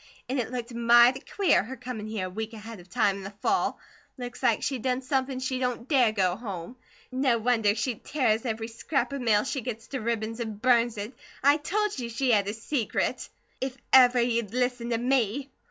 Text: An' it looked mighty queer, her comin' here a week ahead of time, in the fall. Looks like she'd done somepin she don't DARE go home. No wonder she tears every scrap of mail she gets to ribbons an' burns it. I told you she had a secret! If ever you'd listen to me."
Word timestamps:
An' 0.27 0.39
it 0.39 0.49
looked 0.51 0.73
mighty 0.73 1.19
queer, 1.19 1.61
her 1.61 1.75
comin' 1.75 2.07
here 2.07 2.25
a 2.25 2.29
week 2.31 2.53
ahead 2.53 2.79
of 2.79 2.89
time, 2.89 3.17
in 3.17 3.23
the 3.23 3.29
fall. 3.43 3.77
Looks 4.17 4.41
like 4.41 4.63
she'd 4.63 4.81
done 4.81 5.03
somepin 5.03 5.39
she 5.39 5.59
don't 5.59 5.87
DARE 5.87 6.11
go 6.11 6.35
home. 6.35 6.75
No 7.11 7.37
wonder 7.37 7.75
she 7.75 7.93
tears 8.03 8.43
every 8.43 8.67
scrap 8.67 9.13
of 9.13 9.21
mail 9.21 9.43
she 9.43 9.61
gets 9.61 9.85
to 9.89 9.99
ribbons 9.99 10.39
an' 10.39 10.55
burns 10.55 10.97
it. 10.97 11.13
I 11.43 11.57
told 11.57 11.99
you 11.99 12.09
she 12.09 12.31
had 12.31 12.47
a 12.47 12.53
secret! 12.55 13.29
If 13.61 13.77
ever 13.93 14.19
you'd 14.19 14.55
listen 14.55 14.89
to 14.89 14.97
me." 14.97 15.51